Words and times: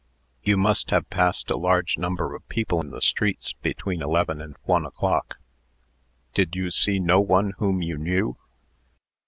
"You 0.41 0.57
must 0.57 0.89
have 0.89 1.11
passed 1.11 1.51
a 1.51 1.55
large 1.57 1.99
number 1.99 2.33
of 2.33 2.49
people 2.49 2.81
in 2.81 2.89
the 2.89 3.01
streets 3.03 3.53
between 3.53 4.01
eleven 4.01 4.41
and 4.41 4.55
one 4.63 4.83
o'clock. 4.83 5.37
Did 6.33 6.55
you 6.55 6.71
see 6.71 6.97
no 6.97 7.21
one 7.21 7.53
whom 7.59 7.83
you 7.83 7.99
knew?" 7.99 8.35